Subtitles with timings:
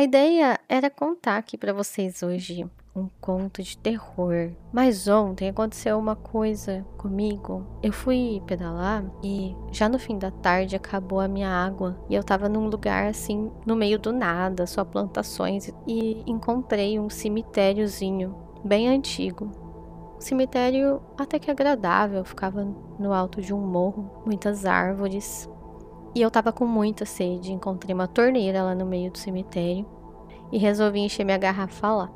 [0.00, 2.64] A ideia era contar aqui para vocês hoje
[2.96, 4.50] um conto de terror.
[4.72, 7.66] Mas ontem aconteceu uma coisa comigo.
[7.82, 12.24] Eu fui pedalar e já no fim da tarde acabou a minha água e eu
[12.24, 18.88] tava num lugar assim no meio do nada, só plantações e encontrei um cemitériozinho bem
[18.88, 19.52] antigo.
[20.16, 22.64] Um cemitério até que agradável, ficava
[22.98, 25.46] no alto de um morro, muitas árvores.
[26.14, 29.86] E eu tava com muita sede, encontrei uma torneira lá no meio do cemitério
[30.50, 32.10] e resolvi encher minha garrafa lá.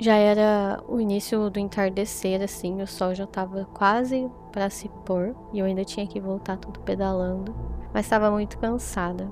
[0.00, 5.34] Já era o início do entardecer, assim, o sol já estava quase para se pôr
[5.52, 7.54] e eu ainda tinha que voltar tudo pedalando,
[7.92, 9.28] mas estava muito cansada.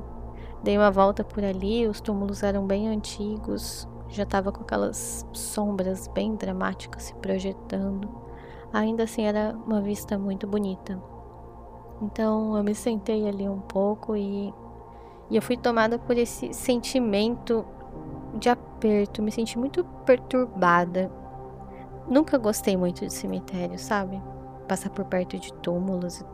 [0.63, 6.09] Dei uma volta por ali, os túmulos eram bem antigos, já estava com aquelas sombras
[6.09, 8.09] bem dramáticas se projetando.
[8.73, 11.01] Ainda assim, era uma vista muito bonita.
[12.01, 14.53] Então, eu me sentei ali um pouco e,
[15.31, 17.65] e eu fui tomada por esse sentimento
[18.35, 21.11] de aperto, me senti muito perturbada.
[22.09, 24.23] Nunca gostei muito de cemitério, sabe?
[24.69, 26.25] Passar por perto de túmulos.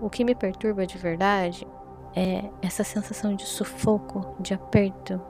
[0.00, 1.66] O que me perturba de verdade
[2.14, 5.20] é essa sensação de sufoco, de aperto,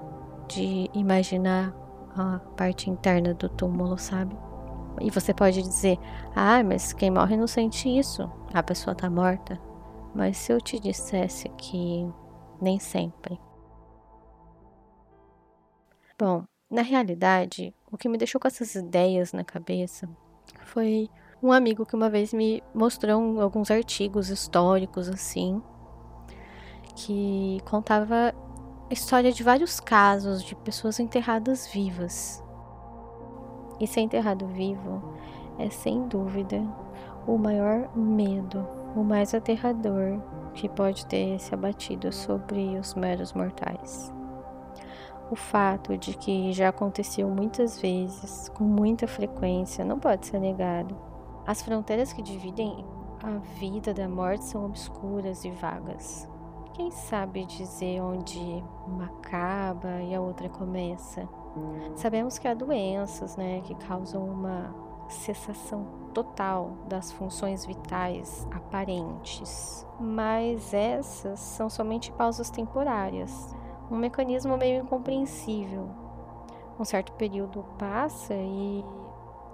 [0.48, 1.74] de imaginar
[2.16, 4.36] a parte interna do túmulo, sabe?
[5.00, 5.98] E você pode dizer:
[6.34, 8.30] "Ah, mas quem morre não sente isso.
[8.52, 9.58] A pessoa tá morta".
[10.14, 12.06] Mas se eu te dissesse que
[12.60, 13.38] nem sempre.
[16.18, 20.08] Bom, na realidade, o que me deixou com essas ideias na cabeça
[20.64, 21.10] foi
[21.42, 25.60] um amigo que uma vez me mostrou alguns artigos históricos assim,
[26.94, 28.32] que contava
[28.88, 32.42] a história de vários casos de pessoas enterradas vivas.
[33.80, 35.16] E ser enterrado vivo
[35.58, 36.62] é sem dúvida
[37.26, 40.20] o maior medo, o mais aterrador
[40.54, 44.12] que pode ter se abatido sobre os meros mortais
[45.32, 50.94] o fato de que já aconteceu muitas vezes, com muita frequência, não pode ser negado.
[51.46, 52.84] As fronteiras que dividem
[53.22, 56.28] a vida da morte são obscuras e vagas.
[56.74, 61.26] Quem sabe dizer onde uma acaba e a outra começa?
[61.96, 64.74] Sabemos que há doenças, né, que causam uma
[65.12, 73.54] cessação total das funções vitais aparentes, mas essas são somente pausas temporárias
[73.92, 75.90] um mecanismo meio incompreensível.
[76.78, 78.82] Um certo período passa e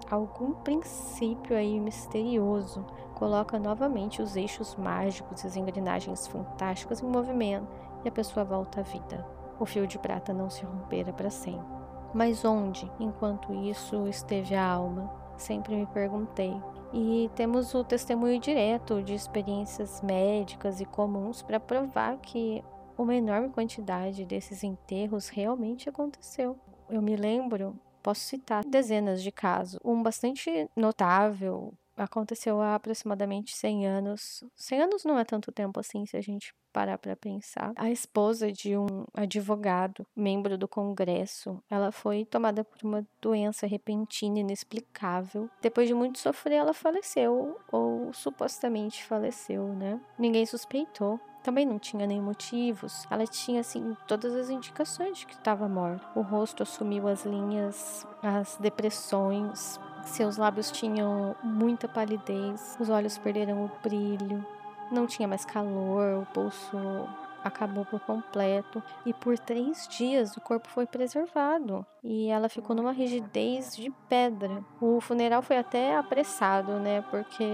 [0.08, 2.86] algum princípio aí misterioso
[3.16, 7.66] coloca novamente os eixos mágicos e as engrenagens fantásticas em movimento
[8.04, 9.26] e a pessoa volta à vida.
[9.58, 11.66] O fio de prata não se rompera para sempre.
[12.14, 15.12] Mas onde, enquanto isso, esteve a alma?
[15.38, 16.52] Sempre me perguntei.
[16.92, 22.62] E temos o testemunho direto de experiências médicas e comuns para provar que
[22.98, 26.58] uma enorme quantidade desses enterros realmente aconteceu.
[26.90, 29.78] Eu me lembro, posso citar dezenas de casos.
[29.84, 34.44] Um bastante notável aconteceu há aproximadamente 100 anos.
[34.56, 37.72] 100 anos não é tanto tempo assim se a gente parar para pensar.
[37.76, 44.38] A esposa de um advogado, membro do Congresso, ela foi tomada por uma doença repentina
[44.38, 45.50] inexplicável.
[45.60, 50.00] Depois de muito sofrer, ela faleceu ou supostamente faleceu, né?
[50.18, 53.06] Ninguém suspeitou também não tinha nem motivos.
[53.10, 56.04] Ela tinha, assim, todas as indicações de que estava morta.
[56.14, 59.80] O rosto assumiu as linhas, as depressões.
[60.08, 62.76] Seus lábios tinham muita palidez.
[62.80, 64.44] Os olhos perderam o brilho.
[64.90, 66.22] Não tinha mais calor.
[66.22, 67.06] O pulso
[67.42, 72.92] acabou por completo e por três dias o corpo foi preservado e ela ficou numa
[72.92, 74.62] rigidez de pedra.
[74.80, 77.02] O funeral foi até apressado, né?
[77.10, 77.44] Porque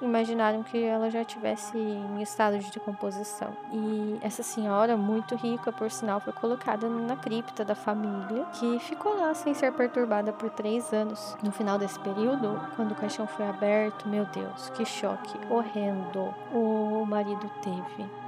[0.00, 3.56] imaginaram que ela já tivesse em estado de decomposição.
[3.72, 9.16] E essa senhora, muito rica, por sinal, foi colocada na cripta da família, que ficou
[9.18, 11.36] lá sem ser perturbada por três anos.
[11.42, 17.04] No final desse período, quando o caixão foi aberto, meu Deus, que choque horrendo o
[17.06, 18.27] marido teve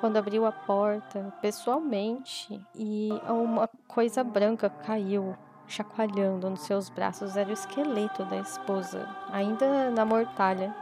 [0.00, 5.36] quando abriu a porta pessoalmente e uma coisa branca caiu,
[5.66, 7.36] chacoalhando nos seus braços.
[7.36, 10.74] Era o esqueleto da esposa, ainda na mortalha.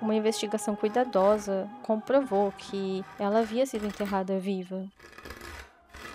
[0.00, 4.84] Uma investigação cuidadosa comprovou que ela havia sido enterrada viva.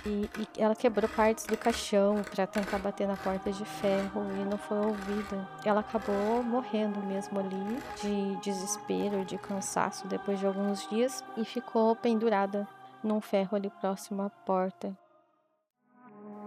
[0.07, 4.45] E, e ela quebrou partes do caixão para tentar bater na porta de ferro e
[4.45, 5.45] não foi ouvida.
[5.65, 7.57] Ela acabou morrendo mesmo ali,
[8.01, 12.65] de desespero, de cansaço depois de alguns dias e ficou pendurada
[13.04, 14.98] num ferro ali próximo à porta.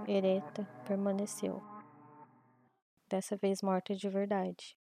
[0.08, 1.62] Ereta permaneceu.
[3.10, 4.79] Dessa vez morta de verdade.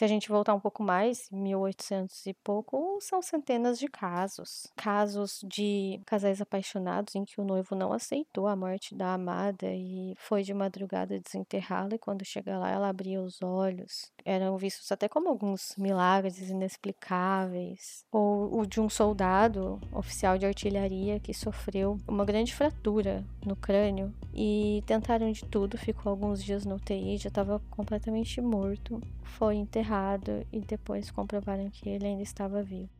[0.00, 4.66] Se a gente voltar um pouco mais, 1800 e pouco, são centenas de casos.
[4.74, 10.14] Casos de casais apaixonados em que o noivo não aceitou a morte da amada e
[10.16, 14.10] foi de madrugada desenterrá-la e quando chega lá ela abria os olhos.
[14.24, 18.02] Eram vistos até como alguns milagres inexplicáveis.
[18.10, 24.14] Ou o de um soldado, oficial de artilharia, que sofreu uma grande fratura no crânio
[24.34, 28.98] e tentaram de tudo, ficou alguns dias no UTI, já estava completamente morto.
[29.38, 32.90] Foi enterrado e depois comprovaram que ele ainda estava vivo.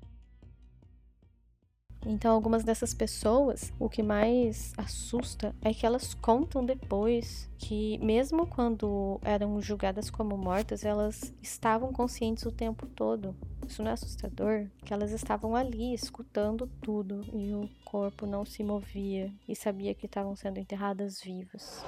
[2.06, 8.46] Então, algumas dessas pessoas, o que mais assusta é que elas contam depois que, mesmo
[8.46, 13.36] quando eram julgadas como mortas, elas estavam conscientes o tempo todo.
[13.68, 14.66] Isso não é assustador?
[14.82, 20.06] Que elas estavam ali escutando tudo e o corpo não se movia e sabia que
[20.06, 21.84] estavam sendo enterradas vivas.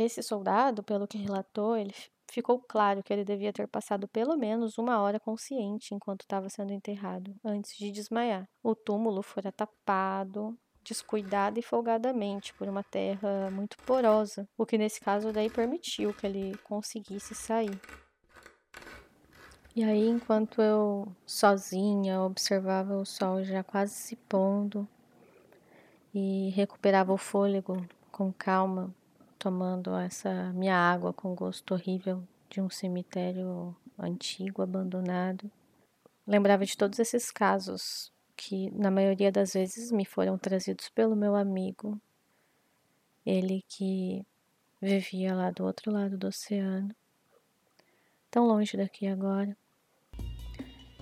[0.00, 1.92] Esse soldado, pelo que relatou, ele
[2.32, 6.72] ficou claro que ele devia ter passado pelo menos uma hora consciente enquanto estava sendo
[6.72, 8.48] enterrado, antes de desmaiar.
[8.62, 15.00] O túmulo fora tapado, descuidada e folgadamente por uma terra muito porosa, o que nesse
[15.00, 17.80] caso daí permitiu que ele conseguisse sair.
[19.74, 24.86] E aí, enquanto eu sozinha observava o sol já quase se pondo
[26.12, 28.92] e recuperava o fôlego com calma,
[29.40, 35.50] tomando essa minha água com gosto horrível de um cemitério antigo, abandonado.
[36.26, 41.34] Lembrava de todos esses casos que, na maioria das vezes, me foram trazidos pelo meu
[41.34, 41.98] amigo,
[43.24, 44.22] ele que
[44.78, 46.94] vivia lá do outro lado do oceano,
[48.30, 49.56] tão longe daqui agora.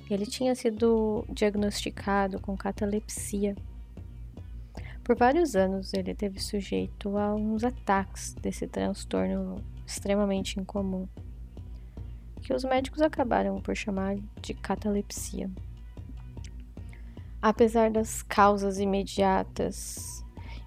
[0.09, 3.57] Ele tinha sido diagnosticado com catalepsia
[5.09, 9.57] por vários anos ele teve sujeito a uns ataques desse transtorno
[9.87, 11.09] extremamente incomum,
[12.43, 15.51] que os médicos acabaram por chamar de catalepsia.
[17.41, 20.23] Apesar das causas imediatas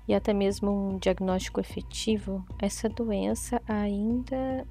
[0.08, 4.66] e até mesmo um diagnóstico efetivo, essa doença ainda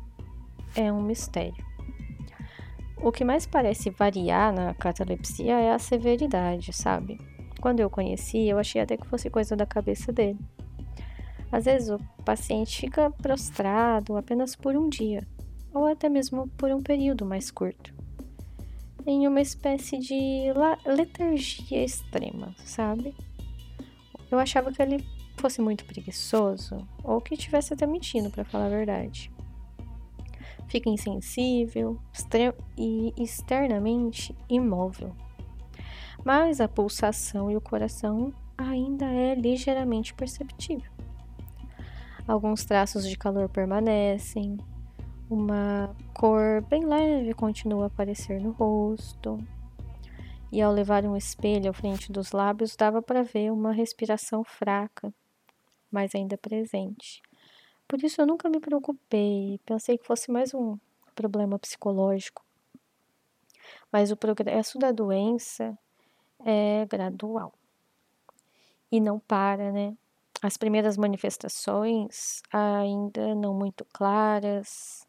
[0.75, 1.64] é um mistério.
[2.96, 7.30] O que mais parece variar na catalepsia é a severidade, sabe?
[7.60, 10.38] Quando eu conheci, eu achei até que fosse coisa da cabeça dele.
[11.52, 15.26] Às vezes o paciente fica prostrado apenas por um dia,
[15.74, 17.92] ou até mesmo por um período mais curto,
[19.06, 20.44] em uma espécie de
[20.86, 23.14] letargia extrema, sabe?
[24.30, 25.04] Eu achava que ele
[25.36, 29.30] fosse muito preguiçoso, ou que estivesse até mentindo, para falar a verdade.
[30.68, 31.98] Fica insensível
[32.78, 35.16] e externamente imóvel
[36.25, 40.90] mas a pulsação e o coração ainda é ligeiramente perceptível.
[42.26, 44.58] Alguns traços de calor permanecem,
[45.28, 49.38] uma cor bem leve continua a aparecer no rosto.
[50.52, 55.14] E ao levar um espelho à frente dos lábios, dava para ver uma respiração fraca,
[55.90, 57.22] mas ainda presente.
[57.87, 60.76] Por isso eu nunca me preocupei, pensei que fosse mais um
[61.14, 62.44] problema psicológico.
[63.93, 65.78] Mas o progresso da doença
[66.44, 67.52] é gradual
[68.90, 69.96] e não para, né?
[70.42, 75.06] As primeiras manifestações ainda não muito claras,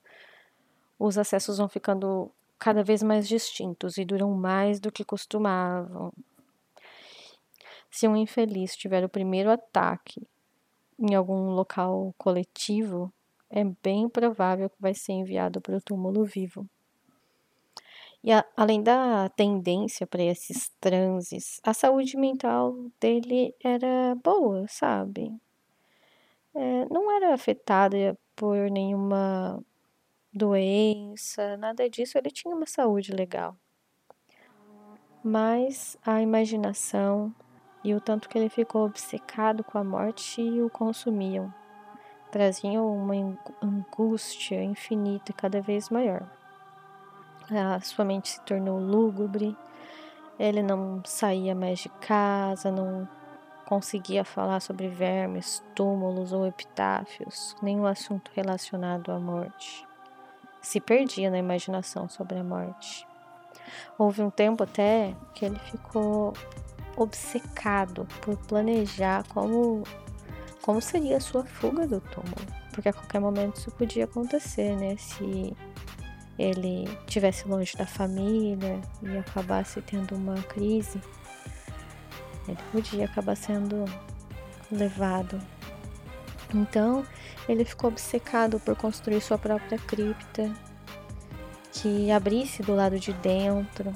[1.00, 6.12] os acessos vão ficando cada vez mais distintos e duram mais do que costumavam.
[7.90, 10.26] Se um infeliz tiver o primeiro ataque
[11.00, 13.12] em algum local coletivo,
[13.50, 16.70] é bem provável que vai ser enviado para o túmulo vivo.
[18.24, 25.36] E a, além da tendência para esses transes, a saúde mental dele era boa, sabe?
[26.54, 29.64] É, não era afetada por nenhuma
[30.32, 33.58] doença, nada disso, ele tinha uma saúde legal.
[35.24, 37.34] Mas a imaginação
[37.84, 41.52] e o tanto que ele ficou obcecado com a morte o consumiam,
[42.32, 43.16] traziam uma
[43.62, 46.41] angústia infinita cada vez maior
[47.52, 49.56] a sua mente se tornou lúgubre,
[50.40, 53.08] ele não saía mais de casa, não
[53.66, 59.88] conseguia falar sobre vermes, túmulos ou epitáfios, nenhum assunto relacionado à morte.
[60.62, 63.08] Se perdia na imaginação sobre a morte.
[63.98, 66.34] Houve um tempo até que ele ficou
[66.98, 69.84] obcecado por planejar como
[70.62, 72.36] como seria a sua fuga do túmulo,
[72.72, 74.96] porque a qualquer momento isso podia acontecer, né?
[74.98, 75.56] Se
[76.42, 81.00] ele tivesse longe da família e acabasse tendo uma crise,
[82.48, 83.86] ele podia acabar sendo
[84.72, 85.40] levado.
[86.54, 87.06] Então,
[87.48, 90.52] ele ficou obcecado por construir sua própria cripta
[91.72, 93.94] que abrisse do lado de dentro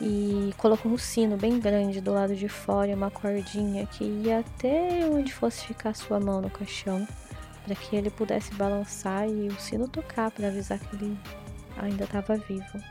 [0.00, 4.40] e colocou um sino bem grande do lado de fora e uma cordinha que ia
[4.40, 7.06] até onde fosse ficar sua mão no caixão
[7.64, 11.18] para que ele pudesse balançar e o sino tocar para avisar que ele
[11.76, 12.82] ainda estava vivo.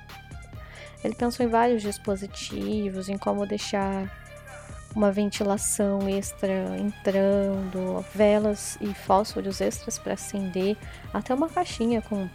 [1.03, 4.09] Ele pensou em vários dispositivos, em como deixar
[4.95, 10.77] uma ventilação extra entrando, velas e fósforos extras para acender,
[11.13, 12.29] até uma caixinha com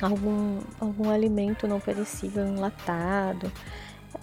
[0.00, 3.52] algum, algum alimento não perecível enlatado.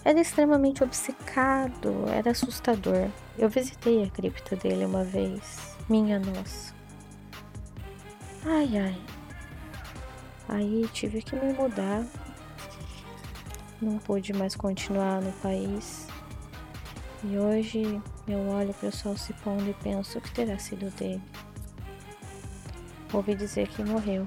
[0.04, 3.08] Era extremamente obcecado, era assustador.
[3.38, 5.76] Eu visitei a cripta dele uma vez.
[5.88, 6.81] Minha nossa.
[8.44, 9.02] Ai, ai.
[10.48, 12.04] Aí tive que me mudar.
[13.80, 16.08] Não pude mais continuar no país.
[17.22, 21.22] E hoje eu olho para o sol se pondo e penso que terá sido dele.
[23.12, 24.26] Ouvi dizer que morreu.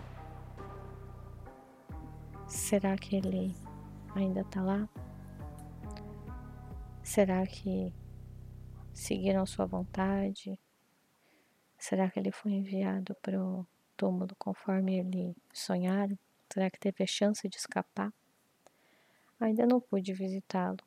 [2.47, 3.53] Será que ele
[4.15, 4.87] ainda está lá?
[7.03, 7.93] Será que
[8.93, 10.57] seguiram sua vontade?
[11.77, 16.17] Será que ele foi enviado para o túmulo conforme ele sonharam?
[16.51, 18.13] Será que teve a chance de escapar?
[19.39, 20.83] Ainda não pude visitá-lo.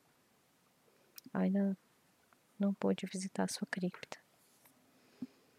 [1.33, 1.75] Ainda
[2.59, 4.18] não pude visitar sua cripta.